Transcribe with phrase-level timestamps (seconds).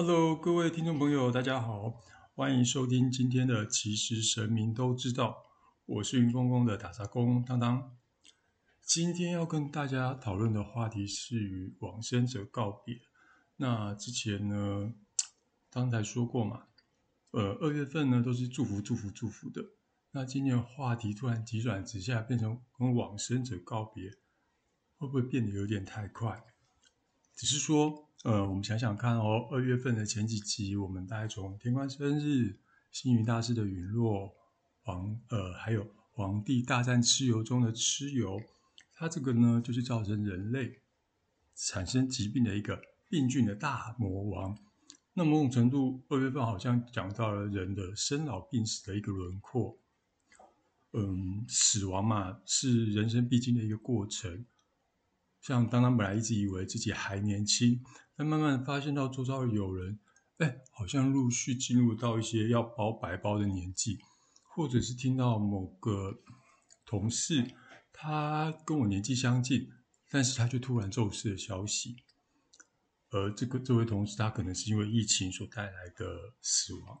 [0.00, 2.00] Hello，各位听众朋友，大家好，
[2.36, 5.30] 欢迎收听今天的《其实神明都知道》，
[5.86, 7.96] 我是云公公的打杂工当当。
[8.80, 13.00] 今天要跟大家讨论的话题是与往生者告别。
[13.56, 14.94] 那之前呢，
[15.68, 16.68] 刚才说过嘛，
[17.32, 19.64] 呃，二月份呢都是祝福、祝福、祝福的。
[20.12, 24.12] 那今年话题突然急转直下，变成跟往生者告别，
[24.96, 26.44] 会不会变得有点太快？
[27.34, 32.58] 只是说，呃，我们想想看哦，二月份的前几集，我们大概从天官生日、
[32.90, 34.34] 星云大师的陨落、
[34.82, 38.40] 皇呃，还有皇帝大战蚩尤中的蚩尤，
[38.92, 40.80] 它这个呢，就是造成人类
[41.54, 44.58] 产生疾病的一个病菌的大魔王。
[45.14, 49.78] 那某种程度，二月份好像讲到了人的生老病死的一个轮廓。
[50.92, 54.44] 嗯，死亡嘛，是人生必经的一个过程。
[55.40, 57.82] 像当当本来一直以为自己还年轻，
[58.16, 59.98] 但慢慢发现到周遭有人，
[60.38, 63.98] 哎，好像陆续进入到一些要包白包的年纪，
[64.42, 66.20] 或者是听到某个
[66.84, 67.46] 同事，
[67.92, 69.70] 他跟我年纪相近，
[70.10, 71.96] 但是他却突然骤逝的消息。
[73.10, 77.00] 而这个这位同事，他可能是因为疫情所带来的死亡。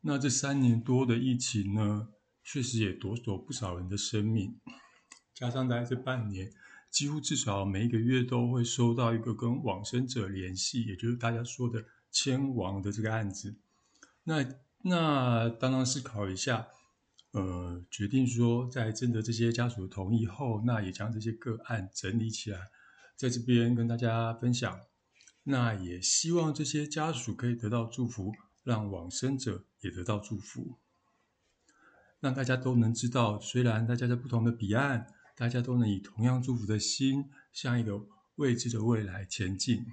[0.00, 2.08] 那这三年多的疫情呢？
[2.46, 4.60] 确实也夺走不少人的生命，
[5.32, 6.52] 加上在这半年，
[6.94, 13.56] 几乎至少每一个月都会收到一个跟往生者联系，也就是大家说的迁亡的这个案子。
[14.22, 14.46] 那
[14.82, 16.68] 那当当思考一下，
[17.32, 22.70] 呃，决定说在征得这些家属的同意后，那也将这些个案整理起来，
[23.16, 24.80] 在这边跟大家分享。
[25.42, 30.78] 那也希望这些家属可以得到祝福，让往生者也得到祝福。
[32.20, 39.84] 让大家都能知道，虽然大家在不同的彼岸，大家都能以同样祝福的心，向一个未知的未来前进。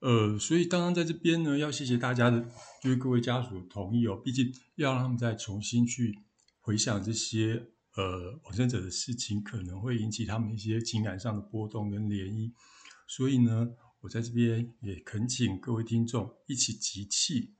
[0.00, 2.48] 呃，所以刚刚在这边呢，要谢谢大家的，
[2.80, 4.14] 就是各位家属同意哦。
[4.16, 6.16] 毕竟要让他们再重新去
[6.60, 7.66] 回想这些
[7.96, 12.52] 呃往生者的事情，可能会引起他们一些情感上的波动跟涟漪。
[13.08, 13.68] 所以呢，
[14.00, 17.54] 我在这边也恳请各位听众一起集气。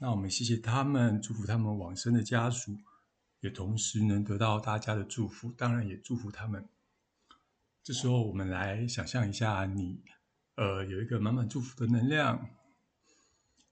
[0.00, 2.76] 那我们谢谢他们，祝福他们往生的家属，
[3.42, 6.68] 也同时能得到大家的祝福，当然也祝福他们。
[7.82, 10.00] 这时候，我们来想象一下，你
[10.54, 12.48] 呃有一个满满祝福的能量，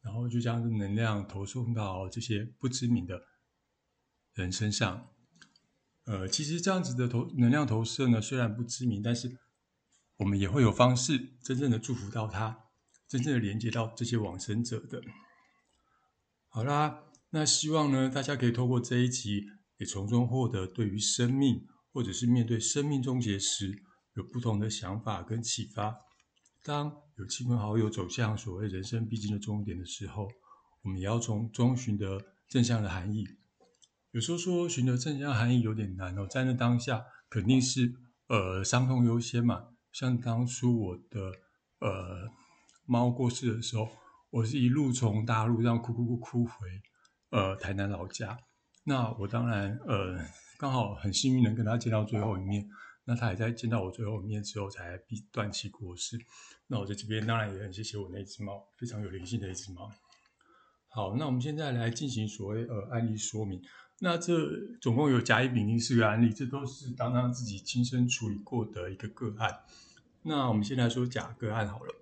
[0.01, 3.23] 然后就将这能量投送到这些不知名的
[4.35, 5.07] 人身上。
[6.05, 9.39] 呃，其实这样子的投能量投射呢，虽然不知名，但是
[10.17, 12.65] 我们也会有方式真正的祝福到他，
[13.07, 15.01] 真正的连接到这些往生者的。
[16.49, 19.47] 好啦，那希望呢，大家可以透过这一集，
[19.81, 23.83] 也从中获得对于生命，或者是面对生命终结时，
[24.15, 25.97] 有不同的想法跟启发。
[26.63, 30.29] 当有亲朋好友走向所谓人生必经的终点的时候，
[30.83, 33.25] 我们也要从中寻得正向的含义。
[34.13, 37.93] 有时候说寻得正向含义有点难哦，在那当下肯定是
[38.29, 39.69] 呃伤痛优先嘛。
[39.91, 41.33] 像当初我的
[41.81, 42.29] 呃
[42.85, 43.89] 猫过世的时候。
[44.33, 46.53] 我是一路从大陆这样哭哭哭哭回，
[47.31, 48.39] 呃，台南老家。
[48.85, 50.19] 那我当然，呃，
[50.59, 52.69] 刚好很幸运能跟他见到最后一面。
[53.05, 56.19] 那他也在见到我最后一面之后才必断气过世。
[56.69, 59.91] 那我在这边当然也很谢谢我那只猫，非常有灵性的一只猫。
[60.87, 63.61] 好，那我们现在来进行所谓呃案例说明。
[64.01, 64.35] 那这
[64.81, 69.61] 总共有甲乙丙丁四个案例，这都是当当自己亲身处理过的一个个案。
[70.23, 71.95] 那我们先来说甲个案好了。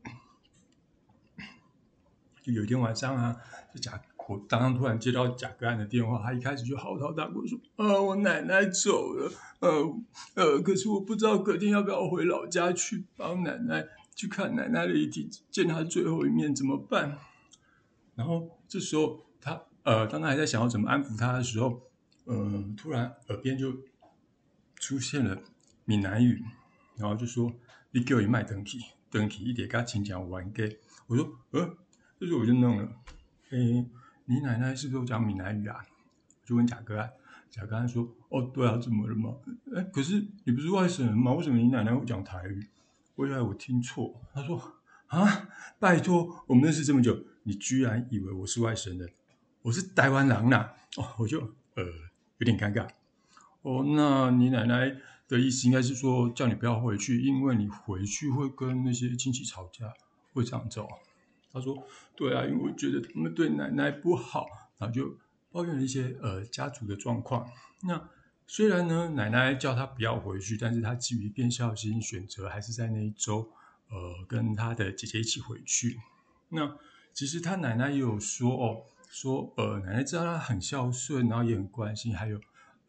[2.43, 3.37] 就有一天晚上啊，
[3.72, 9.71] 就甲我刚刚突然接到贾个案的电话，他一开始就嚎啕大哭说：“啊，我奶奶走了，呃
[10.34, 17.19] 呃，可是我不知道隔天要不要回老家去帮奶奶去看奶奶的遗体，见她最后一面怎么办？”
[18.15, 21.81] 然后这时候他呃，当他还在想要怎么安抚他的时候，
[22.25, 23.72] 呃，突然耳边就
[24.77, 25.43] 出现了
[25.87, 26.44] 闽南语，
[26.97, 27.50] 然后就说
[27.93, 28.78] ：“你给我一麦登体，
[29.11, 30.78] 登体一点，跟他请讲完给。”
[31.09, 31.76] 我说：“呃。”
[32.20, 32.88] 这时候我就弄了，
[33.50, 33.87] 诶，
[34.28, 35.80] 你奶奶是不是讲闽南语啊？
[36.44, 37.08] 就问贾哥啊，
[37.50, 39.34] 贾哥说：“哦，对啊，怎么了嘛？
[39.75, 41.32] 哎，可是你不是外省人吗？
[41.32, 42.66] 为什么你奶奶会讲台语？”
[43.16, 44.60] 我以为我听错，他说
[45.08, 45.48] ：“啊，
[45.78, 49.10] 拜托，我们认识这么久，你居然以为我是外省人？
[49.62, 51.40] 我是台湾人呐！”哦，我就
[51.75, 51.84] 呃
[52.36, 52.86] 有点尴尬。
[53.62, 54.94] 哦，那你奶奶
[55.26, 59.92] 的意思应该是说叫你不要回去，因为你回去会跟那些亲戚吵架，
[60.34, 60.86] 会这样走。
[61.53, 61.77] 他说
[62.15, 64.47] ：“对啊，因为我觉得他们对奶奶不好，
[64.79, 65.17] 然后就
[65.50, 67.49] 抱怨了一些呃家族的状况。
[67.83, 68.09] 那
[68.47, 73.50] 虽然呢，奶奶叫他不要回去，但是他基于变孝心，选择还是在那一周
[73.91, 75.99] 呃跟他的姐姐一起回去。
[76.50, 76.77] 那
[77.12, 82.39] 其实他奶奶也有说哦，说呃，奶奶知道他很孝顺，然后也很关心，还有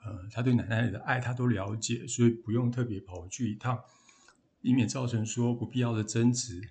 [0.03, 3.79] 呃，他对奶奶的爱他都了解，所以不用特别跑去一趟，
[4.61, 6.69] 以免造成说不必要的争执。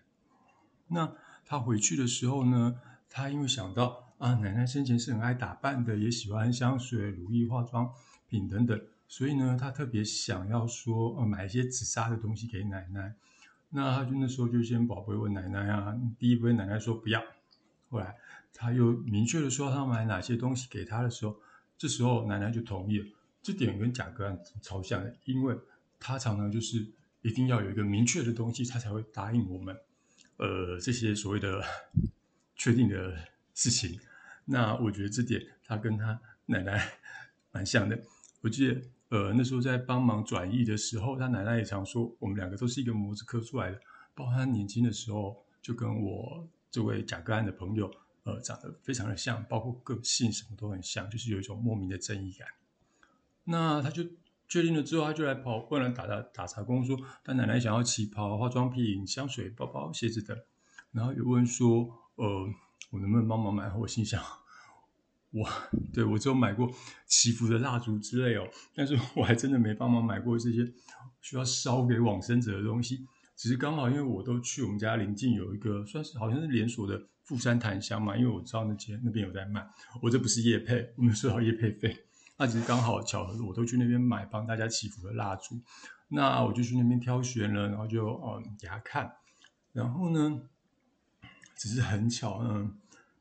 [0.88, 1.12] 那
[1.48, 2.78] 他回去的时候呢，
[3.08, 7.90] 他因为想到啊，奶奶生前是很爱打扮的，也喜欢香水、乳液、化妆
[8.28, 8.78] 品等等，
[9.08, 13.14] 所以呢，他特别想要说呃，买一些紫砂的东西给奶奶。
[13.70, 17.22] 那他就那时候就先宝贝问奶奶啊，第一杯奶奶说不要，
[17.88, 18.14] 后来
[18.52, 21.34] 他又明确的说他买哪些东西给他的时候，
[21.78, 23.06] 这时候奶奶就同意了。
[23.40, 25.56] 这点跟贾格超像的，因为
[25.98, 26.86] 他常常就是
[27.22, 29.74] 一定要有一个明确的东西，他才会答应我们，
[30.38, 31.62] 呃，这些所谓的
[32.56, 33.14] 确定的
[33.54, 34.00] 事情。
[34.46, 36.92] 那我觉得这点他跟他奶奶
[37.52, 38.00] 蛮像的。
[38.40, 38.80] 我记得。
[39.10, 43.80] 呃，那时候在帮忙转译的时候，他奶奶也常说，我们两个都是一个模子刻出来的。
[44.14, 47.90] 包括他年轻的时候，就跟我这位贾格安的朋友，
[48.24, 52.46] 呃，长得非常的像，包括个性什么都很像，就是有一种莫名的正义感。
[53.44, 54.02] 那他就
[54.48, 60.36] 确定了之后，他就来跑问了打打打杂工，说他奶奶想要旗袍、化妆品、香水、包包、鞋子等，
[60.92, 62.48] 然后又问说，呃，
[62.90, 63.70] 我能不能帮忙买？
[63.74, 64.22] 我心想。
[65.30, 65.46] 我
[65.92, 66.72] 对我只有买过
[67.06, 70.66] 祈福的蜡烛之类哦，但是我还真的没帮忙买过这些
[71.20, 73.06] 需要烧给往生者的东西。
[73.36, 79.68] 只是刚好因为我都去我们家邻近有一个算是好像是连锁的富山檀香嘛，因为我知道那间那边有在卖。
[80.00, 81.94] 我这不是叶配，我们收到叶配费。
[82.38, 85.60] 那只是刚好巧合，我都去那边买帮大家祈福的蜡烛。
[86.08, 89.12] 那我就去那边挑选了，然后就嗯给他看。
[89.72, 90.40] 然后呢，
[91.54, 92.78] 只是很巧嗯。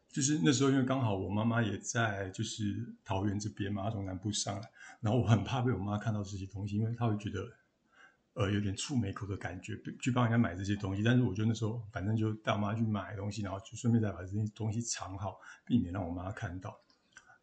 [0.09, 4.67] 就是那时候，因为刚好我妈妈也在，就是桃园这边嘛，从南部上来，
[4.99, 7.45] 然后我很怕被我妈看到这些东西，因为她会觉得，
[8.33, 11.03] 呃，有点触眉口的感觉，去帮人家买这些东西。
[11.03, 16.75] 但是我就那时候，反正就带我妈去买东西，然后就顺便再把这些东西藏好，避免让我妈看到。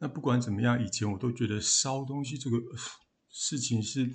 [0.05, 2.59] 那不管怎么样，以前我都觉得烧东西这个
[3.31, 4.11] 事情是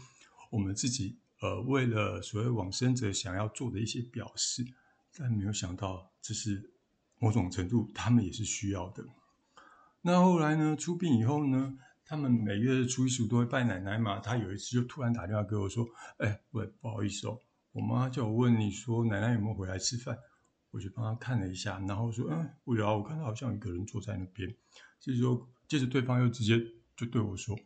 [0.52, 4.64] 我们自己呃为了所谓往生者想要做的一些表示，
[5.18, 6.72] 但没有想到这是。
[7.22, 9.04] 某种程度，他们也是需要的。
[10.02, 10.74] 那后来呢？
[10.74, 11.78] 出殡以后呢？
[12.06, 14.20] 他们每月初一十五都会拜奶奶嘛。
[14.20, 15.86] 他有一次就突然打电话给我说
[16.20, 17.38] ：“哎，喂，不好意思哦，
[17.74, 20.18] 我妈叫我问你说奶奶有没有回来吃饭。”
[20.72, 24.50] 我就帮他看了一下，然后说：“嗯，我有，我看到好像有一个人坐在那边。”
[25.02, 26.60] 这时候，接着对方又直接
[26.98, 27.58] 就对我说：“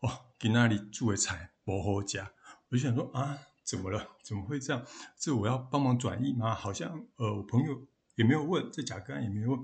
[0.00, 2.32] 哦，给那里住的菜不好家。”
[2.68, 4.06] 我就想说：“啊，怎么了？
[4.22, 4.84] 怎么会这样？
[5.18, 6.54] 这我要帮忙转译吗？
[6.54, 9.60] 好像呃，我朋友。”也没有问，这甲干也没有问，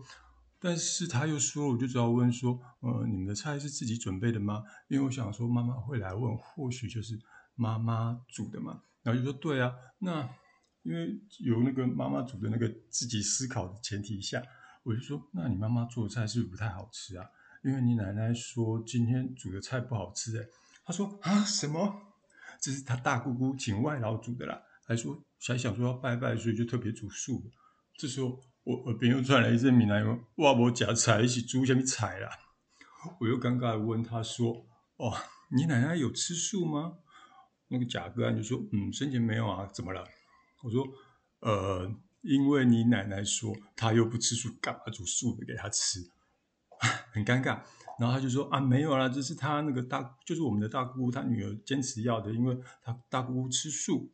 [0.59, 4.63] 但是他又说，我就只好问说，呃，你们的菜是自己准备的吗？
[4.89, 7.19] 因为我想说妈妈会来问，或许就是
[7.55, 8.83] 妈妈煮的嘛。
[9.03, 10.29] 然后就说对啊，那
[10.83, 14.43] 因为有那个妈妈煮的那个自己思考的前提下，
[14.83, 17.31] 我就说，那你妈妈做的菜是不是不太好吃啊？
[17.63, 20.47] 因为你奶奶说今天煮的菜不好吃哎。
[20.85, 22.03] 他说啊什么？
[22.61, 27.43] 这是他大姑姑请外劳煮的啦，还说还想说要拜拜，所以就特别煮素。
[27.97, 32.29] 这时候，我耳边又传来一阵闽南语：“哇，我夹菜一起煮下面菜啦！”
[33.21, 34.65] 我又尴尬的问他说
[34.99, 35.13] ：“哦，
[35.51, 36.99] 你奶奶有吃素吗？”
[37.69, 40.05] 那个贾哥就说：“嗯，生前没有啊，怎么了？”
[40.63, 40.87] 我说
[41.41, 46.01] ：“呃，因为你奶奶说她又不吃素，干嘛煮素的给她吃？”
[47.13, 47.61] 很尴尬。
[47.99, 54.13] 然后他就说：“啊，没有啦，这是他那个大，就是我们的大姑姑，她女儿坚持要的，因为她大姑姑吃素。”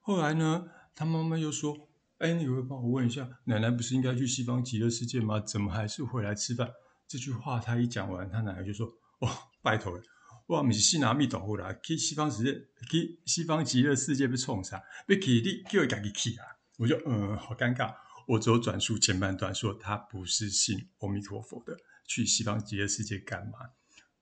[0.00, 1.88] 后来呢，他妈妈又说。
[2.18, 5.38] 哎，你会帮我问一下，奶奶不是应该去西方极乐世界吗？
[5.38, 6.68] 怎么还是回来吃饭？
[7.06, 8.88] 这句话他一讲完，他奶奶就说
[9.22, 9.30] ：“哦，
[9.62, 10.02] 拜托了，
[10.48, 12.52] 哇，你是信阿弥陀佛啦，去西方世界，
[12.90, 14.82] 去西方极乐世界被冲啥？
[15.06, 16.44] 被去你叫自己去啊！”
[16.76, 17.94] 我就嗯，好尴尬。
[18.28, 23.58] 我只有转述前半段，说他不是信阿弥陀佛的，去西方极乐世界干嘛？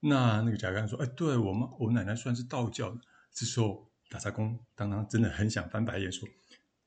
[0.00, 3.00] 那那个贾干说：“哎，对我妈，我奶奶算是道教的。”
[3.34, 6.28] 这时候打杂工当当真的很想翻白眼，说：“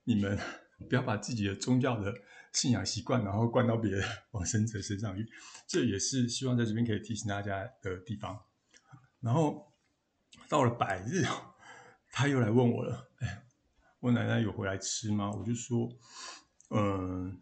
[0.04, 0.38] 你们。
[0.88, 2.16] ”不要把自己的宗教的
[2.54, 5.28] 信仰习惯，然后灌到别的 往生者身上去，
[5.68, 8.40] 这也是希望在这边可以提醒大家的地方。
[9.20, 9.74] 然后
[10.48, 11.26] 到了百日，
[12.14, 13.44] 他又来问我了：“哎，
[14.00, 15.90] 我奶奶有回来吃吗？”我就说
[16.70, 17.42] ：“嗯，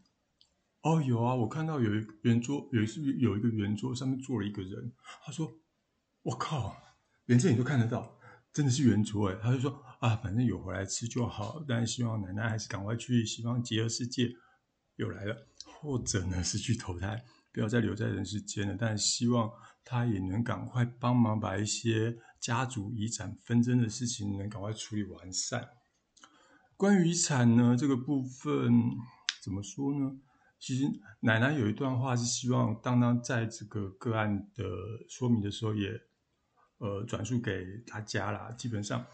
[0.81, 4.93] 哦，有啊，我看到有一圆桌，有一次有一个圆桌上面坐了一个人。”
[5.23, 5.59] 他说
[6.23, 6.75] ：“我靠，
[7.25, 8.17] 连这你都看得到。”
[8.53, 14.31] 真的是圆桌哎，他就说啊，反正有回来吃就好，但希望奶奶还是赶快去西方极乐世界
[14.95, 18.75] 又来了，或者呢是去投胎，不要再留在人世间了。
[18.75, 19.51] 但希望
[19.83, 25.69] 他也能赶快帮忙把一些家族遗产纷争的事情能赶快处理完善。
[26.75, 28.71] 关于遗产呢这个部分
[29.47, 30.19] 怎么说呢？
[30.59, 30.83] 其实
[31.21, 34.65] 奶奶有一段话是希望当当在这个个案的
[35.07, 35.89] 说明的时候也
[36.79, 38.51] 呃转述给大家啦。
[38.51, 39.05] 基本上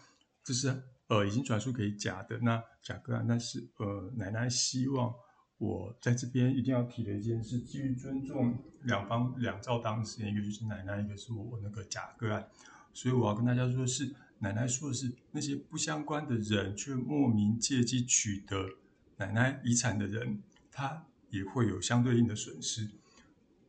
[0.42, 5.14] 这是呃已经转述给甲的那甲个案，但是呃奶奶希望
[5.58, 12.48] 我在这边一定要提的一件事，基于尊重两方两造当事人，一个就是奶奶，一个是我那个甲个案，
[12.92, 14.12] 所以我要跟大家说的是。
[14.40, 18.68] 奶奶说的是那些不相关的人，却莫名借机取得
[19.16, 22.90] 奶奶遗产的人，他也会有相对应的损失。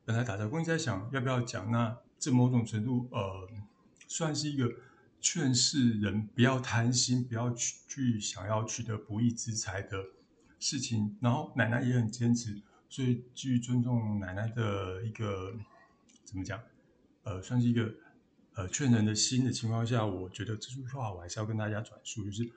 [0.04, 3.50] 本来打杂工在想要不要讲，那这某种程度呃，
[4.08, 4.72] 算是一个
[5.20, 10.06] 劝世人不要贪心，不要去去想要取得不义之财的
[10.60, 11.18] 事情。
[11.22, 15.56] 然后奶奶也很坚持，所以基于尊重奶奶的一个
[16.24, 16.62] 怎么讲，
[17.24, 17.94] 呃，算是一个。
[18.58, 22.50] 呃，劝人的心的情况下，我觉得这句话我还是要跟大家转述，就是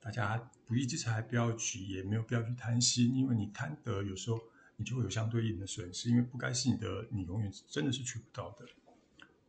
[0.00, 4.40] 大家不义之财不要取，也没有必要去贪心，因为你贪得有时候
[4.76, 8.66] 你就会有相对应的损失，因为不该是你的，你永远真的是取不到的。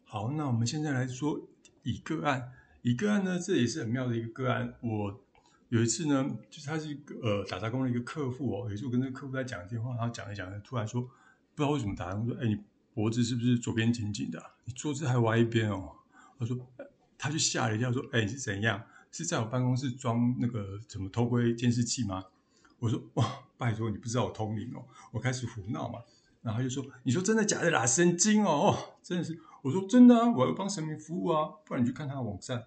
[0.03, 1.39] 好，那我们现在来说
[1.83, 4.75] 以个案，以个案呢，这也是很妙的一个个案。
[4.81, 5.23] 我
[5.69, 11.09] 有一次呢，就是他是一个呃打杂工的一个客户哦，有一次我跟那个客户在讲电话，然后讲一讲，突然说不
[11.57, 12.57] 知道为什么打杂工说，哎你。
[12.93, 14.51] 脖子是不是左边紧紧的？
[14.65, 15.95] 你坐姿还歪一边哦。
[16.37, 16.59] 他说，
[17.17, 18.83] 他就吓了一跳，说：“哎，你是怎样？
[19.11, 22.25] 是在我办公室装那个怎么偷窥监视器吗？”
[22.79, 25.99] 我说：“哇，拜托，你不知道我通灵哦。”我开始胡闹嘛，
[26.41, 27.85] 然后他就说：“你说真的假的啦？
[27.85, 32.65] 神经哦，真的是。”我说：“真的啊，我要帮神明服务啊，不然你去看他的网站。”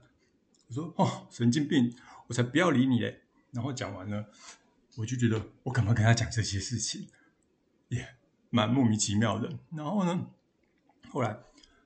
[0.68, 1.92] 我说：“哦，神经病，
[2.28, 4.26] 我才不要理你嘞。”然后讲完了，
[4.96, 7.08] 我就觉得我干嘛跟他讲这些事情？
[7.88, 8.16] 也。
[8.50, 10.28] 蛮莫名其妙的，然后呢，
[11.10, 11.36] 后来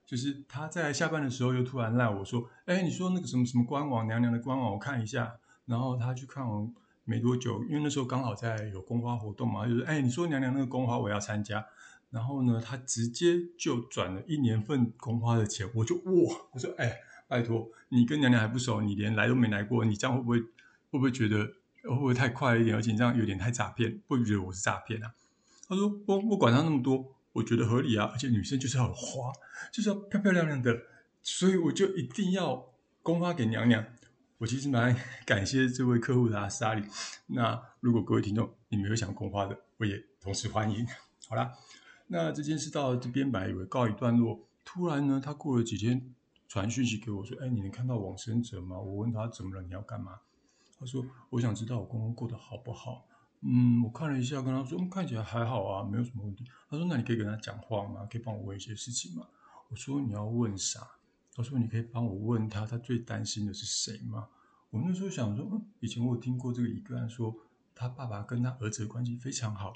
[0.09, 5.35] 就是他在下班的时候又突然赖我说：“哎，你说那个什么什么官网娘娘的官网，我看一下。”
[5.67, 6.75] 然后他去看完
[7.05, 11.67] 没多久，因为那时候刚好在有公花活动嘛，就是哎，你说娘娘那个公花我要参加。
[12.11, 20.49] 然后呢，他直接就转了一年份公花的钱，我就哇，我说哎，拜托你跟娘娘还不熟，你连来都没来过，你这样会不会会
[20.93, 21.45] 不会觉得
[21.83, 22.75] 会不会太快一点？
[22.75, 25.12] 而且你这样有点太诈骗，会不会觉得我是诈骗啊？
[25.69, 28.11] 他说：“我我管他那么多，我觉得合理啊。
[28.12, 29.33] 而且女生就是要花，
[29.73, 30.76] 就是要漂漂亮亮的，
[31.23, 33.85] 所以我就一定要供花给娘娘。
[34.38, 34.95] 我其实蛮
[35.26, 36.85] 感谢这位客户的阿莎莉。
[37.26, 40.87] 那如果各位听众你没有想供花的，我也同时欢迎。
[41.28, 41.52] 好啦，
[42.07, 46.14] 那这件事到这边本来以为告一段落，突然呢，他过了几天
[46.47, 50.21] 传讯息给我说：‘哎，你能看到往生者吗？’我问他怎么了，你要干嘛？
[50.78, 53.07] 他说：‘我想知道我公公过得好不好。’
[53.40, 56.45] 嗯，我看了一下，跟他说，看起来还好啊，没有什么问题。
[56.68, 58.04] 他说，那你可以跟他讲话吗？
[58.11, 59.25] 可以帮我问一些事情吗？
[59.68, 60.80] 我说，你要问啥？
[61.33, 64.28] 他说，你可以帮我问他，他最担心的是谁吗？
[64.71, 67.33] 我那时候想说，嗯，以前我有听过这个一个人说，
[67.76, 69.73] 他爸爸跟他儿子的关系非常好，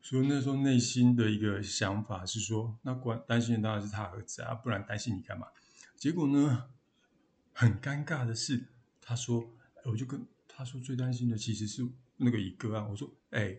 [0.00, 5.48] 所以那时候内心的一个想法是说，那关担心的当然是他儿子啊，不然担心你干嘛？
[5.96, 6.68] 结果呢，
[7.52, 8.68] 很尴尬的是，
[9.02, 9.50] 他说，
[9.86, 11.84] 我就跟他说，最担心的其实是。
[12.16, 13.58] 那个一哥啊，我说，哎，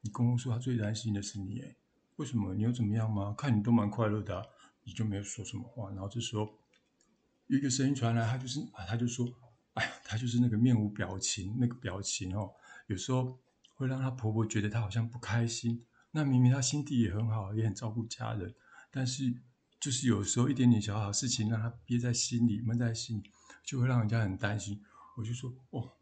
[0.00, 1.76] 你公公说他最担心的是你，哎，
[2.16, 2.54] 为什么？
[2.54, 3.34] 你又怎么样吗？
[3.36, 4.48] 看你都蛮快乐的，
[4.84, 5.90] 你就没有说什么话。
[5.90, 6.58] 然后这时候，
[7.46, 9.26] 一个声音传来，他就是啊，他就说，
[9.74, 12.52] 哎呀，他就是那个面无表情，那个表情哦，
[12.86, 13.38] 有时候
[13.74, 15.84] 会让他婆婆觉得他好像不开心。
[16.12, 18.54] 那明明他心地也很好，也很照顾家人，
[18.90, 19.34] 但是
[19.78, 23.30] 就是有时候一点点小小事情让他憋在心里，闷在心里，
[23.62, 24.82] 就会让人家很担心。
[25.16, 25.92] 我就说，哦。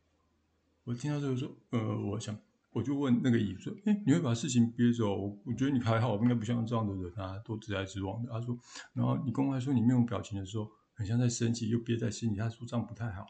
[0.89, 2.35] 我听到这个说，呃，我想
[2.73, 5.07] 我就问那个姨说，哎，你会把事情憋着？
[5.07, 8.31] 我我觉得你还好，应该不像这样的人啊，都直来直往的。
[8.33, 8.59] 他说，
[8.95, 12.37] 然后你公开说你面无表情的时候，很像在生气，又憋在心里。
[12.39, 13.27] 他说这样不太好。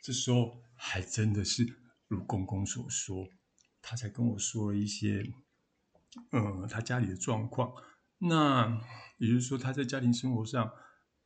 [0.00, 1.66] 这时候还真的是
[2.06, 3.28] 如公公所说，
[3.82, 5.30] 他才跟我说了一些，
[6.30, 7.70] 呃，他家里的状况。
[8.16, 8.80] 那
[9.18, 10.72] 也就是说，他在家庭生活上。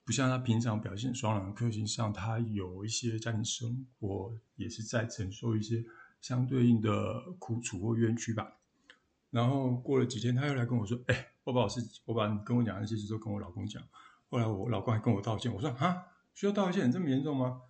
[0.04, 5.84] 不像他平常表现爽朗的个性上，他有一些家庭生活也是在承受一些
[6.20, 8.58] 相对应的苦楚或冤屈吧。
[9.30, 13.80] 然后过了几天，他又来跟我说：“哎，我把我事，我把你跟我讲的事情都跟我老公讲。”
[14.28, 15.54] 后来我老公还跟我道歉。
[15.54, 16.02] 我说：“啊，
[16.34, 16.90] 需要道歉？
[16.90, 17.62] 这么严重吗？”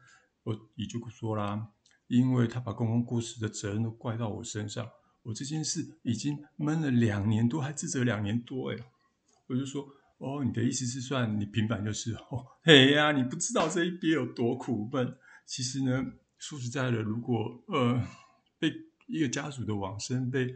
[0.45, 1.69] 我也就说啦，
[2.07, 4.91] 因为他把公共故事的责任都怪到我身上，
[5.23, 8.73] 我这件事已经闷了两年多，还自责两年多。
[8.73, 8.79] 哎，
[9.49, 9.87] 我就说。
[10.23, 15.19] 哦，你的意思是算你平凡就是哦，嘿呀，你不知道这一边有多苦闷。
[15.45, 18.01] 其实呢，说实在的，如果呃
[18.57, 18.73] 被
[19.09, 20.55] 一个家属的往生被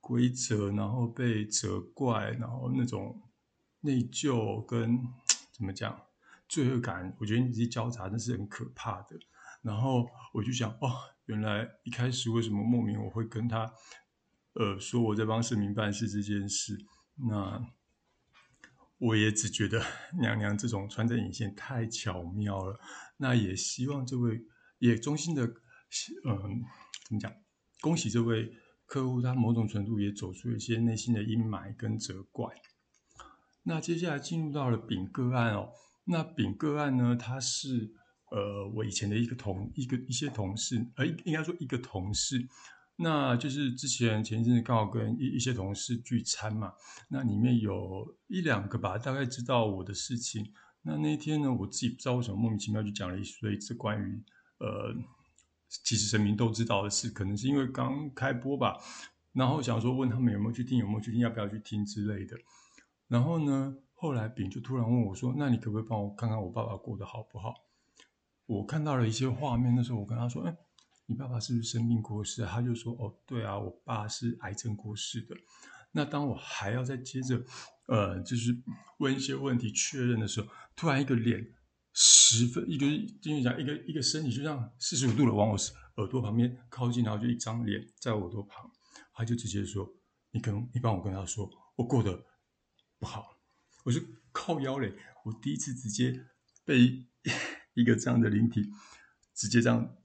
[0.00, 3.22] 规责，然后被责怪，然后那种
[3.82, 4.98] 内疚跟
[5.52, 5.96] 怎么讲
[6.48, 9.16] 罪恶感，我觉得你这些交杂那是很可怕的。
[9.62, 10.90] 然后我就想，哦，
[11.26, 13.72] 原来一开始为什么莫名我会跟他
[14.54, 16.76] 呃说我在帮市民办事这件事，
[17.14, 17.64] 那
[18.98, 19.84] 我也只觉得
[20.20, 22.78] 娘娘这种穿针引线太巧妙了。
[23.18, 24.42] 那也希望这位
[24.78, 26.62] 也衷心的，嗯，
[27.06, 27.32] 怎么讲？
[27.80, 28.52] 恭喜这位
[28.86, 32.54] 客户，他某种程度也走出一些内心的阴霾跟责怪。
[33.62, 35.72] 那接下来进入到了丙个案哦，
[36.04, 37.92] 那丙个案呢，他是
[38.30, 42.48] 呃我以前的一个同一个一些同事，呃应该说一个同事，
[42.96, 46.72] 那就是之前前一阵子刚好跟一一些同事聚餐嘛，
[47.08, 50.52] 那里面有一两个吧，大概知道我的事情。
[50.82, 54.22] 那那一天呢，我自己不知道为什么莫名其妙就讲了一堆这关于
[54.58, 54.94] 呃，
[55.68, 58.78] 其实神明都知道的事，可能是因为刚开播吧，
[59.32, 62.36] 然后想说问他们有没有去听，有没有去听，要不要去听之类的。
[63.08, 67.52] 然后呢，后来丙就突然问我说：“那你可不可以帮我看看我爸爸过得好不好？”
[68.46, 70.56] 我看到了一些画面，那时候我跟他说：“哎，
[71.06, 75.34] 你爸爸是不是生病过世？”他就说：“哦，对啊，我爸是癌症过世的。”
[75.92, 77.42] 那当我还要再接着。
[77.88, 78.52] 呃，就是
[78.98, 81.54] 问一些问题确认的时候，突然一个脸
[81.92, 82.84] 十分一个，
[83.22, 85.56] 就是讲一个一个身体就这样四十五度的往我
[85.98, 88.68] 耳朵旁边靠近，然后就一张脸在我耳朵旁，
[89.12, 89.88] 他就直接说
[90.34, 92.26] ：“你跟你帮我跟他说，我过得
[92.98, 93.38] 不好。”
[93.86, 94.00] 我就
[94.32, 94.92] 靠腰嘞，
[95.24, 96.26] 我第一次直接
[96.64, 97.06] 被
[97.74, 98.68] 一个这样的灵体
[99.32, 99.96] 直接这样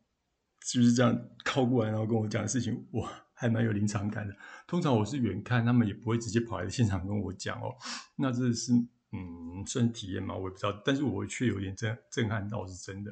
[0.62, 3.10] 就是这样靠过来，然后跟我讲的事情，我。
[3.34, 4.36] 还蛮有临场感的。
[4.68, 7.74] 通常我是远看，他们也不会直接跑来现场跟我讲哦。
[8.16, 8.72] 那这是
[9.14, 10.80] 嗯，算体验嘛，我也不知道。
[10.86, 13.12] 但是我却有点震震撼到，是真的。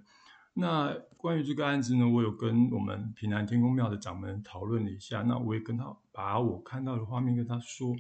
[0.53, 5.23] 那关于这个案子呢，我有跟我们平南天宫庙的掌门讨论了一下。
[5.23, 7.95] 那我也跟他把我看到的画面跟他说，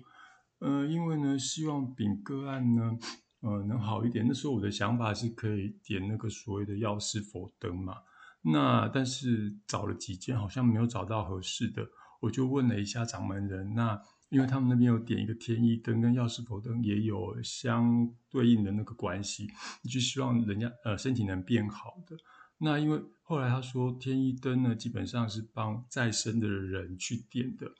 [0.59, 2.95] 嗯，因为呢，希望丙个案呢，
[3.39, 4.23] 呃，能好一点。
[4.27, 7.95] 那时候我的想法是可以点那个所谓的药师佛灯嘛。
[8.41, 11.87] 那但是找了几件，好像没有找到合适的。
[12.21, 19.47] 我就问了一下掌门人，那因为他们那边有点一个天一灯跟药师佛灯也有相对应的那个关系，
[19.89, 22.17] 就希望人家呃身体能变好的。
[22.57, 27.71] 那因为后来他说天一灯呢，基本上是帮在生的人去点的，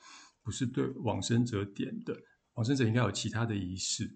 [0.42, 2.18] 不是对往生者点的。
[2.54, 4.10] 往生者应该有其他的仪式。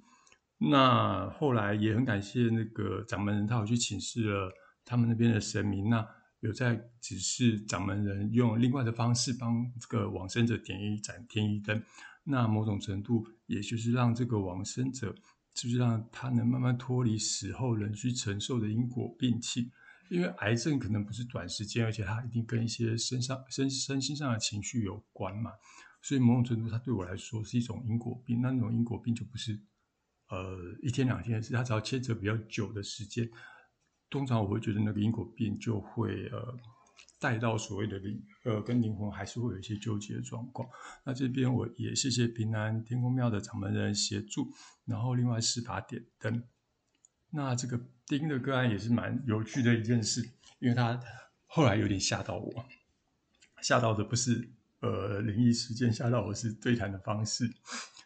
[0.57, 4.51] 那后来也很感谢那个掌门人，他有去请示了
[4.85, 5.89] 他们那边的神明。
[5.89, 6.07] 那
[6.43, 11.81] 有在指示掌门人用另外的方式帮这个往生者点一盏天一灯，
[12.25, 15.15] 那某种程度也就是让这个往生者，
[15.53, 19.71] 就是让他能慢慢脱离死后人需承受的因果病气？
[20.09, 25.53] 因为癌症可能不是短时间，而且它一定跟一些身上身身心上的情绪有关嘛，
[26.01, 28.41] 所以某种程度它对我来说是一种因果病。
[28.41, 29.57] 那那种因果病就不是
[30.27, 33.29] 呃一天两天的事，它只要牵扯比较久的时间。
[34.13, 36.55] 通常我会觉得那个因果病就会呃
[37.19, 40.69] 带到所谓的灵呃跟灵魂还是会有一些纠结的状况。
[41.03, 44.53] 那这边我也谢谢平安天宫庙的掌门人协助，
[44.85, 46.43] 然后另外是把点灯。
[47.31, 50.21] 那这个丁的个案也是蛮有趣的一件事，
[50.59, 50.99] 因为他
[51.47, 52.65] 后来有点吓到我，
[53.63, 54.47] 吓到的不是
[54.81, 57.49] 呃灵异事件，吓到我是对谈的方式。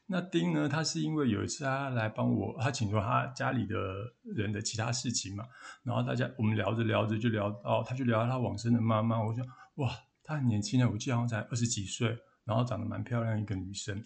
[0.10, 0.70] 那丁呢？
[0.70, 3.76] 他是因为有一次他来帮我，他请求他家里的
[4.24, 5.44] 人的其他事情嘛。
[5.84, 9.22] 然后大家我们聊着聊着就聊到，他就聊到他往生的妈妈。
[9.22, 9.92] 我说哇，
[10.24, 14.02] 她很年轻的，我记得好像才二十几岁，然后长得蛮漂亮一个女生。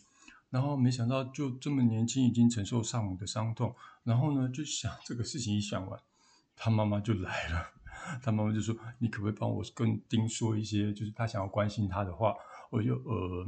[0.50, 3.76] 然后没想到就这么年轻，已经承受丧母的伤痛。
[4.04, 6.00] 然后呢，就想这个事情一想完，
[6.56, 7.68] 他妈妈就来了。
[8.24, 12.34] 他妈妈就说：“你可不可以帮我跟丁说一些，就是他想要关心他的话？”
[12.72, 13.46] 我就呃，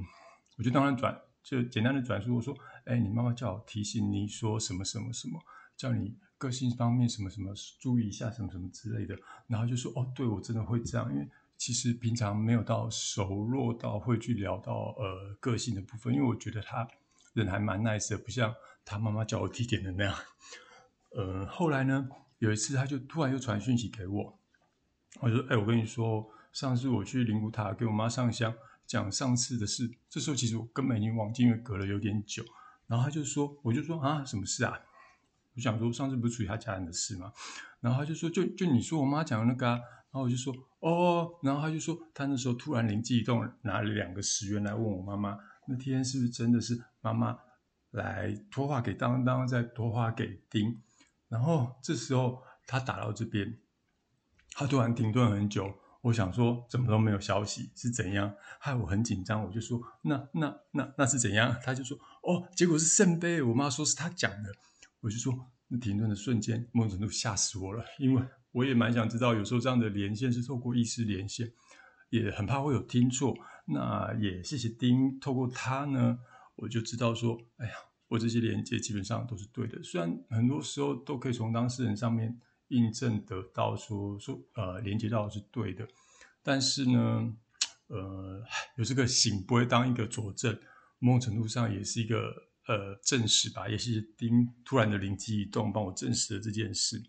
[0.58, 1.20] 我就当然转。
[1.44, 5.38] 就简单的转述，我说：“哎，你妈妈叫我提醒你说什么什么什么，
[5.76, 9.14] 叫你个性方面什么什么注意一下，什么什么之类的。”
[9.46, 11.28] 然后就说：“哦，对我真的会这样，因为
[11.58, 16.88] 其实平常没有到熟络到会去聊到呃个性的部分，因为我觉得他
[17.34, 20.16] 人还蛮 nice 的，不像他妈妈叫我提点的那样。
[21.12, 22.08] 呃，后来呢，
[22.40, 24.40] 有一次他就突然又传讯息给我，
[25.20, 28.54] 我说：哎，我跟你说，上次我去灵谷塔给我妈上香。”
[28.86, 32.44] 讲上次的事，这时候其实我根本已经忘记，因为隔了有点久。
[32.88, 34.80] 然后他就说，我就说啊，什么事啊？
[35.56, 37.32] 我想说上次不是处理他家人的事吗？
[37.80, 39.80] 然后他就说，就就你说我妈讲的那个啊。
[40.12, 47.40] 然后我就说哦，然后他就说，他那时候突然灵机一动，拿了两个十元来问我妈妈，那天是不是真的是妈妈
[47.90, 50.80] 来托话给当当，再托话给丁？
[51.30, 53.58] 然后这时候他打到这边，
[54.52, 55.74] 他突然停顿很久。
[56.04, 58.36] 我想说，怎么都没有消息，是怎样？
[58.60, 59.42] 害我很紧张。
[59.42, 61.58] 我就说，那那那那是怎样？
[61.64, 63.42] 他就说，哦，结果是圣杯。
[63.42, 64.52] 我妈说是他讲的。
[65.00, 65.34] 我就说，
[65.70, 71.54] 那停顿的瞬间，某种程度吓死我了，因为我也蛮想知道，有时候这样的连线是透过意识连线，
[72.10, 73.34] 也很怕会有听错。
[73.66, 76.20] 那也谢谢丁，透过他呢，
[76.56, 77.74] 我就知道说，哎呀，
[78.10, 79.82] 我这些连接基本上都是对的。
[79.82, 82.38] 虽然很多时候都可以从当事人上面
[82.70, 85.88] 印证得到说说呃连接到是对的，
[86.42, 87.36] 但是呢，
[87.88, 88.44] 呃，
[88.78, 90.58] 有这个醒不会当一个佐证，
[91.00, 92.34] 某种程度上也是一个
[92.68, 93.68] 呃证实吧。
[93.68, 97.04] 也是丁突然的灵机一动，帮我证实了这件事。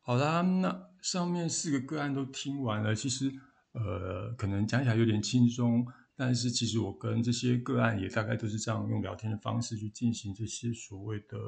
[0.00, 3.32] 好啦，那上面四个个案都听完了，其实
[3.72, 5.86] 呃，可能讲起来有点轻松，
[6.16, 11.38] 但是其实我跟这些个案也大概都是这样用聊天的方式去进行这些所谓的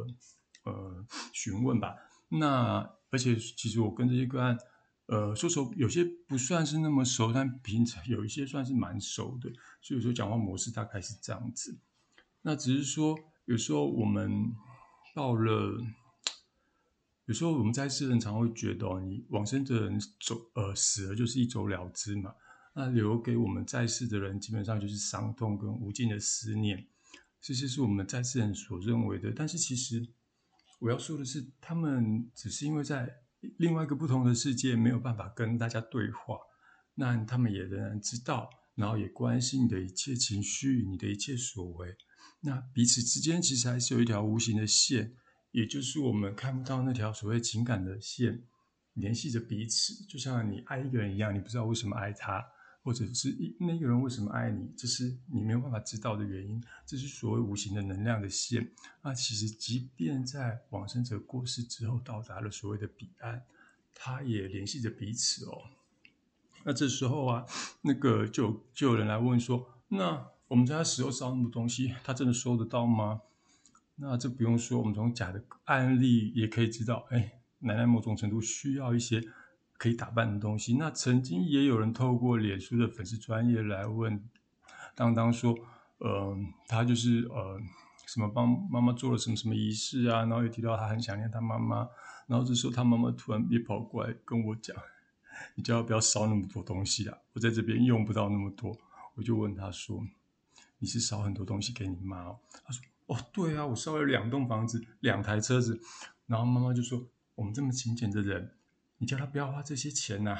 [0.64, 1.94] 呃询问吧。
[2.38, 4.58] 那而且其实我跟这些个案，
[5.06, 11.78] 呃，说熟有些不算是那么熟，但平常有一些算是蛮熟的，所以说讲话模式大概是这样子。
[12.42, 14.52] 那只是说有时候我们
[15.14, 15.80] 到了。
[17.26, 22.34] 有时候我们在世人常会觉得，你往生的人走，呃，死了就是一走了之嘛。
[22.74, 26.86] 那留给我们在世的人，基本上就是伤痛跟无尽的思念，
[27.40, 29.32] 这些是我们在世人所认为的。
[29.34, 30.06] 但是其实
[30.80, 33.08] 我要说的是，他们只是因为在
[33.58, 36.38] 另外一个不同的世界，没有办法跟大家对话。
[36.94, 41.94] 那他们也仍然知道，然后也关心你的一切情绪，你的一切所为。
[42.40, 45.16] 那彼此之间其实还是有一条无形的线。
[45.50, 48.42] 也就是我们看不到那条所谓情感的线，
[48.94, 52.44] 联系着彼此，就像你爱一个人一样，你不知道为什么爱他，
[52.84, 56.62] 或者是一那个人为什么爱你，这是你没有办法知道的原因。
[56.84, 58.70] 这是所谓无形的能量的线。
[59.02, 63.42] 那其实，即便在往生者过世之后，到达了所谓的彼岸，
[63.94, 65.62] 他也联系着彼此哦。
[66.64, 67.46] 那这时候啊，
[67.80, 73.22] 那个就就有人来问说：那我们在他死后烧那么多东西，他真的收得到吗？
[73.96, 79.22] 那这不用说，我们从假的案例也可以知道，哎，奶奶某种程度需要一些
[79.78, 80.74] 可以打扮的东西。
[80.74, 84.22] 那曾经也有人透过脸书的粉丝专业来问
[84.94, 85.54] 当当说，
[85.98, 87.60] 呃，他就是呃
[88.06, 91.88] 什么帮妈妈做了什么什么仪式啊，然后也提到他很想念他妈妈，
[92.26, 94.76] 然后这时候他妈妈突然也跑过来跟我讲，
[95.54, 98.76] 你叫他不要烧那么多东西啊，我在这边用不到那么多。
[99.14, 100.04] 我就问他说，
[100.78, 102.24] 你是烧很多东西给你妈？
[102.24, 102.38] 哦？
[102.64, 102.82] 他说。
[103.06, 105.78] 哦，对啊，我烧了两栋房子，两台车子，
[106.26, 107.06] 然后妈妈就说
[107.36, 108.50] ：“我们这么勤俭的人，
[109.04, 110.34] 你叫他不要花这些钱呐。”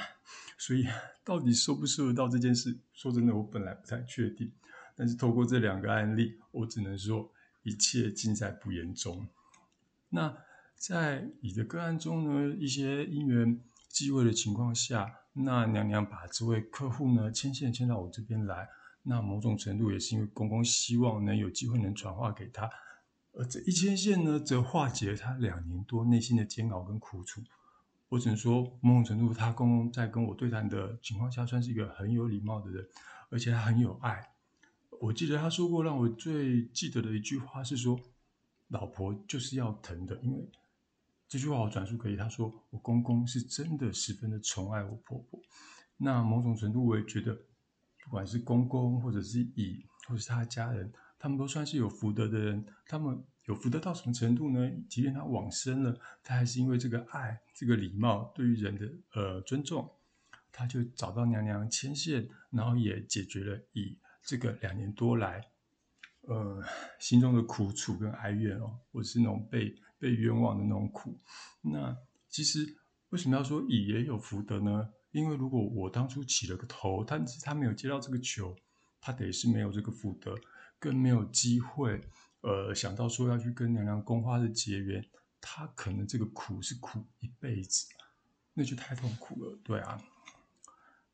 [0.57, 0.87] 所以
[1.23, 4.51] 到底收不收得到这件事，说真的，我本来不太确定。
[4.95, 9.27] 但是透过这两个案例，我只能说一切尽在不言中。
[10.09, 10.35] 那
[10.75, 18.67] 在你的个案中呢，一些因缘机会的情况下，那娘娘把这位客户呢牵线牵到我这边来。
[19.03, 22.67] 那某种程度也是因为公公希望能有机会能传话给他，
[23.33, 27.41] 而这一牵线呢，则化解了他两年多内心的煎熬跟苦楚。
[28.15, 32.87] 我只能说，某种程度，他公公在跟我对谈的情况下，算是一个很有礼貌的人，
[33.29, 34.25] 而且他很有爱。
[35.01, 37.99] 我记得他说过，让我最记得的一句话是说
[38.69, 40.49] ：“老婆就是要疼的。”因为
[41.27, 45.37] 这句话我转述给他说，我公公是真的十分的宠爱我婆婆。
[45.97, 47.37] 那某种程度，我也觉得。
[48.05, 52.63] 不管是公公，或者是乙，或者是他家人，他们都算是有福德的人。
[52.85, 54.71] 他们有福德到什么程度呢？
[54.89, 59.89] 即便他往生了，他还是因为这个爱、这个礼貌，对于人的呃尊重，
[60.51, 65.45] 他就找到娘娘牵线，然后也解决了乙这个两年多来
[66.21, 66.63] 呃
[66.99, 71.15] 心中的苦楚跟哀怨哦，或是那种被被冤枉的那种苦。
[71.61, 71.95] 那
[72.29, 72.75] 其实
[73.09, 74.89] 为什么要说乙也有福德呢？
[75.11, 78.53] 因为如果我当初起了个头，但是他没有接到这个球，
[78.99, 80.35] 他得是没有这个福德，
[80.77, 82.01] 更没有机会，
[82.45, 85.03] 呃，想到说要去跟娘娘宫花的结缘，
[85.41, 87.87] 他可能这个苦是苦一辈子，
[88.53, 89.99] 那就太痛苦了，对啊。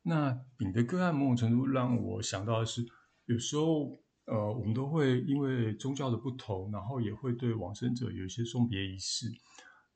[0.02, 2.86] 那丙的个案某种程度让我想到的是，
[3.28, 9.32] 有时候，呃，我们都会因为宗教的不同，然后也会对往生者有一些送别仪式。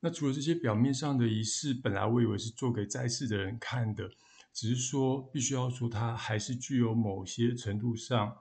[0.00, 4.08] 那除了这些表面上的仪式，本来我以为是做给在世的人看的，
[4.54, 8.34] 只是说必须要说，它还是具有某些程度上，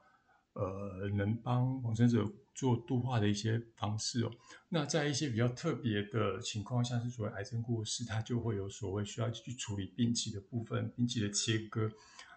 [0.54, 2.26] 呃，能帮往生者
[2.56, 4.32] 做度化的一些方式哦。
[4.70, 11.92] 那在一些比较特别的情况，下是所谓癌症过世，它就会有所谓需要去处理病期的部分，病期的切割，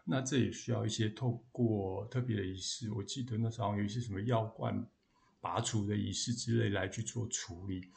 [0.05, 2.91] 那这也需要一些透过特别的仪式。
[2.91, 4.87] 我记得那时候有一些什么药罐
[5.41, 7.89] 拔除的仪式之类来去做处理。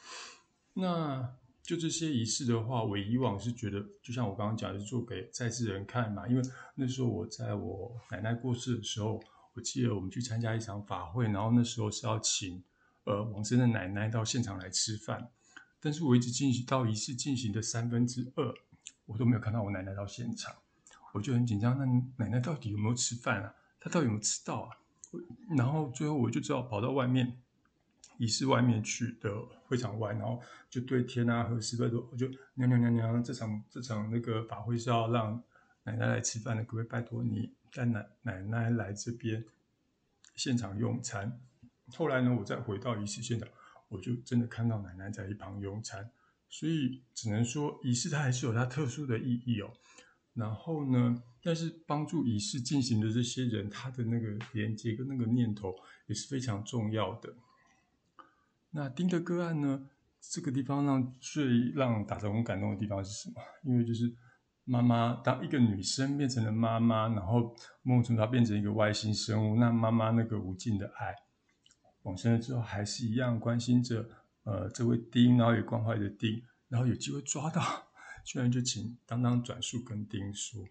[0.74, 6.26] 那就这些仪式的话，我以往是觉得，就像我刚刚讲，是做给在世人看嘛。
[6.26, 6.42] 因为
[6.74, 9.22] 那时候我在我奶奶过世的时候，
[9.54, 12.62] 我记得我们去参加一场法会，然后那时候是要请
[13.04, 15.30] 呃王生的奶奶到现场来吃饭，
[15.80, 18.54] 但是我一直进行到仪式进行的三分之二，
[19.06, 20.54] 我都没有看到我奶奶到现场，
[21.12, 21.78] 我就很紧张。
[21.78, 21.84] 那
[22.24, 23.54] 奶奶到底有没有吃饭啊？
[23.78, 24.70] 她到底有没有吃到啊？
[25.56, 27.36] 然后最后我就只好跑到外面
[28.16, 29.30] 仪式外面去的
[29.66, 35.42] 会场外，然后就对天啊和石拜多，我就娘娘娘娘，这场这场那个法会是要让
[35.84, 39.44] 奶奶来吃饭的，各位拜托你带奶奶奶来这边
[40.36, 41.40] 现场用餐？
[41.96, 43.48] 后来呢，我再回到仪式现场，
[43.88, 46.10] 我就真的看到奶奶在一旁用餐，
[46.48, 49.72] 所以只能说仪式它还是有它特殊的意义哦。
[50.34, 57.34] 然后呢，但是帮助仪式进行的这些人，他的那个连接跟那个念头也是非常重要的。
[58.70, 63.42] 那丁的个案呢，这个地方让最让打中感动的地方是什么？
[63.64, 64.10] 因为就是
[64.64, 71.14] 妈妈当一个女生变成了妈妈，然后梦中她变成一个外星生物，那妈妈那个无尽的爱。
[72.02, 74.08] 往生了之后，还是一样关心着
[74.44, 77.62] 呃这位丁，然后也关怀着丁，然后有机会抓到，
[78.24, 80.64] 居然就请当当转述跟丁说。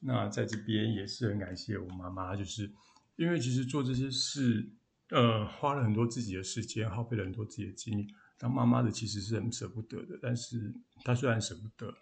[0.00, 2.70] 那在这边也是很感谢我妈妈，就是
[3.16, 4.68] 因为其实做这些事，
[5.10, 8.08] 呃，花了很多自己的时间，耗费了很多自己的精力。
[8.36, 10.74] 当妈妈的其实是很舍不得的，但是
[11.04, 11.94] 她虽然舍不得，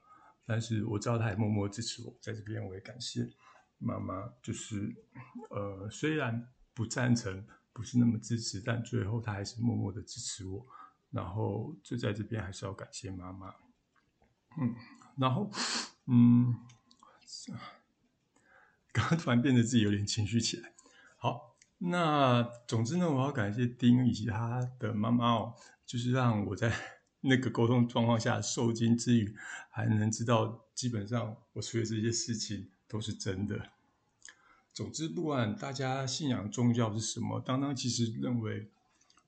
[0.51, 2.13] 但是我知道她也默默支持我。
[2.21, 3.31] 在这边我也感谢
[3.79, 4.93] 妈妈，就是
[5.51, 7.47] 呃虽然不赞成。
[7.73, 10.67] 不是那么支持，但最后他还是默默的支持我。
[11.13, 13.55] 然后就在这边还是要感谢妈妈。
[14.61, 14.75] 嗯，
[15.17, 15.49] 然后
[16.07, 16.53] 嗯，
[18.93, 20.75] 刚刚突然变得自己有点情绪起来。
[21.17, 25.55] 好，那总之呢，我要感谢丁以及他的妈妈哦，
[25.87, 26.75] 就是让我在
[27.21, 29.35] 那个沟通状况下受惊之余，
[29.71, 33.71] 还能知道基本上我说的这些事情都是真的。
[34.73, 38.71] 总之，不管大家信仰宗教是什么，当当其实认为，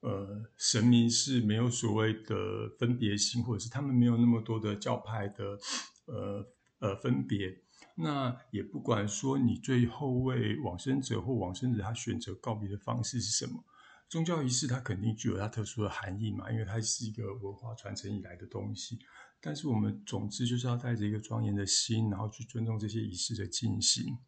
[0.00, 5.58] 呃，神明是没有所谓的分别心，或者是他们没有那么多的教派的，
[6.06, 6.46] 呃
[6.78, 7.58] 呃分别。
[7.96, 13.62] 那也不管说你最后为往生者或往生者他选择告别的方式是什么，
[14.12, 18.98] 宗教仪式它肯定具有它特殊的含义嘛，因为它是一个文化传承以来的东西。
[19.40, 24.18] 但是我们总之就是要带着一个庄严的心，然后去尊重这些仪式的进行。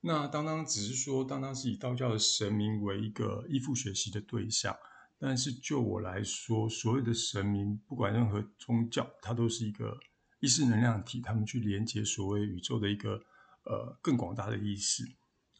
[0.00, 4.76] 那当当只是说，当当是以道教的神明为一个依附学习的对象，
[5.20, 9.96] 但是就我来说，所有的神明，不管任何宗教，它都是一个
[10.40, 13.22] 意识能量体，他们去连接所谓宇宙的一个
[13.66, 15.04] 呃更广大的意识。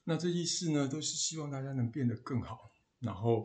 [0.02, 2.71] 那这意识呢，都是希望大家能变得更好，
[3.02, 3.42] 然后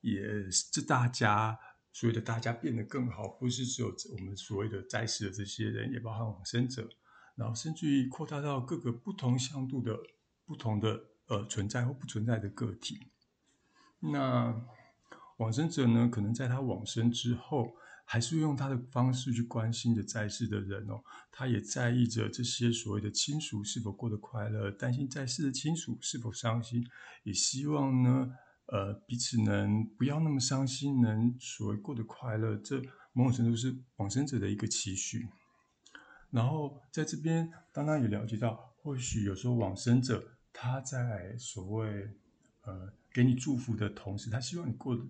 [0.00, 1.56] 也是大家
[1.92, 6.88] 所谓的大家变得更好，不是只有我们所谓的在世的这些人，也包含往生者，
[7.36, 9.96] 然后甚至于扩大到各个不同向度的。
[10.48, 13.10] 不同的呃存在或不存在的个体，
[13.98, 14.54] 那
[15.38, 21.02] 往生者呢，可能在他往生之后，还是用他的方式去关心着在世的人哦。
[21.32, 26.86] 他也在意着这些所谓的亲属是否过得快乐，担心在世的亲属是否伤心，
[27.24, 28.30] 也希望呢，
[28.66, 32.56] 呃，彼此能不要那么伤心，能所谓过得快乐。
[32.56, 32.80] 这
[33.12, 35.28] 某种程度是往生者的一个期许。
[36.30, 40.32] 然后在这边，当然也了解到，或许有时候往生者。
[40.58, 42.08] 他在所谓
[42.62, 45.02] 呃给你祝福的同时，他希望你过得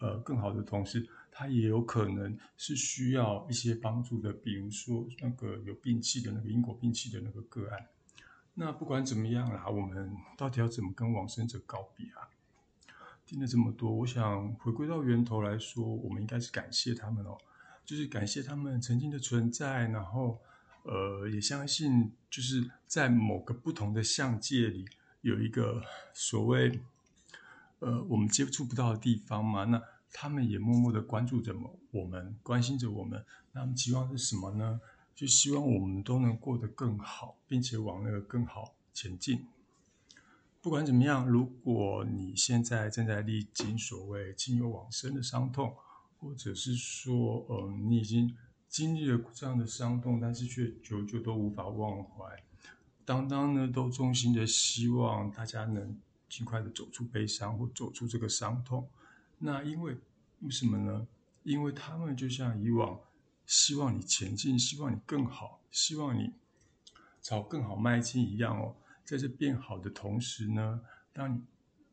[0.00, 7.86] 呃更好的同时，他也有可能是需要一些帮助的，比如说那个有病气的那个因果病气的那个个案。
[8.52, 12.28] 那不管怎么样啦，我们到底要怎么跟往生者告别啊？
[13.26, 17.36] 听了这么多，我想回归到源头来说，我们应该是感谢他们哦，
[17.84, 20.38] 就是感谢他们曾经的存在，然后。
[20.88, 24.84] 呃，也相信就是在某个不同的相界里，
[25.20, 25.82] 有一个
[26.14, 26.80] 所谓
[27.80, 29.64] 呃我们接触不到的地方嘛。
[29.64, 31.52] 那他们也默默的关注着
[31.90, 33.24] 我们，关心着我们。
[33.50, 34.80] 那他们期望是什么呢？
[35.12, 39.44] 就希望我们都能过得更好，并且往那个更好前进。
[40.66, 45.72] 不管怎么样，如果你现在正在历经所谓亲友往生的伤痛，
[46.18, 48.36] 或者是说，嗯，你已经。
[48.68, 52.42] 经历了这样的伤痛，但是却久久都无法忘怀。
[53.04, 55.96] 当当呢，都衷心的希望大家能
[56.28, 58.88] 尽快的走出悲伤，或走出这个伤痛。
[59.38, 59.96] 那因为
[60.40, 61.06] 为什么呢？
[61.44, 62.98] 因为他们就像以往，
[63.46, 66.32] 希望你前进，希望你更好，希望你
[67.22, 68.74] 朝更好迈进一样哦。
[69.06, 70.82] 在这变好的同时呢，
[71.14, 71.40] 当你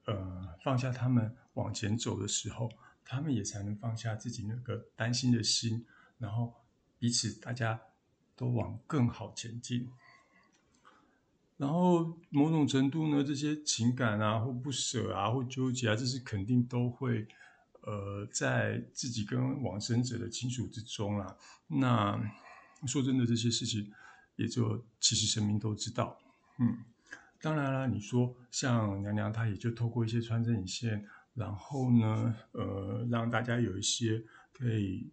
[0.06, 2.70] 呃放下他们往前走的时候，
[3.06, 5.86] 他们也才能放下自己那个担心的心，
[6.18, 6.54] 然后。
[7.00, 7.82] 彼此，大家
[8.34, 9.90] 都往更好前进。
[11.58, 17.28] 然后某种程度呢，这些情感啊，或不舍啊，或纠结啊，这是肯定都会，
[17.82, 21.36] 呃，在自己跟往生者的亲属之中啦。
[21.68, 22.18] 那
[22.88, 23.92] 说真的，这些事情
[24.38, 26.18] 也就其实神明都知道，
[26.60, 26.86] 嗯。
[27.44, 35.12] 当然了，你说像娘娘，她也就透过一些穿针引线，然后呢，呃，让大家有一些可以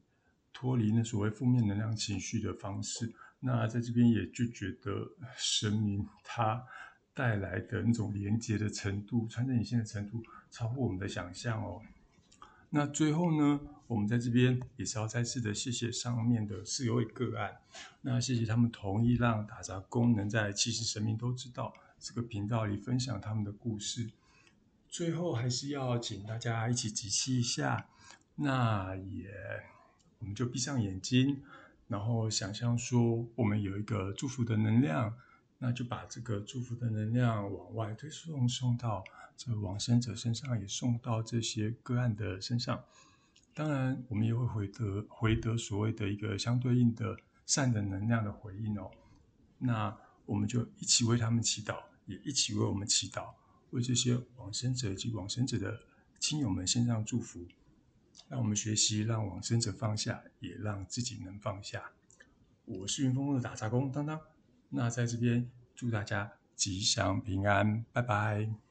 [0.53, 3.13] 脱离那所谓负面能量情绪的方式。
[3.41, 6.65] 那在这边也就觉得神明他
[7.13, 11.83] 带来的那种连接的程度、穿针引线的程度，超乎我们的想象哦。
[12.69, 17.57] 那最后呢，我们在这边也是要再次的谢谢上面的四位个案，
[18.03, 24.11] 那谢谢他们同意让打杂工能在其实神明都知道这个频道里分享他们的故事。
[24.89, 27.87] 最后还是要请大家一起集气一下，
[28.35, 29.31] 那也
[30.19, 31.43] 我们就闭上眼睛，
[31.87, 35.15] 然后想象说我们有一个祝福的能量，
[35.59, 39.05] 那就把这个祝福的能量往外推送，送到。
[39.37, 42.85] 这往生者身上也送到这些个案的身上，
[43.55, 48.91] 当然我们也会回得回得所谓的一个相对应的善的能量的回应哦。
[49.57, 53.33] 那我们就一起为他们祈祷，也一起为我们祈祷，
[53.71, 55.81] 为这些往生者及往生者的
[56.19, 57.47] 亲友们献上祝福。
[58.29, 61.93] 让我们学习让往生者放下，也让自己能放下。
[62.65, 64.21] 我是云峰的打杂工当当，
[64.69, 68.70] 那在这边祝大家吉祥平安，拜拜。